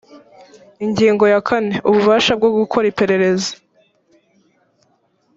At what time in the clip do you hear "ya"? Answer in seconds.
1.33-1.39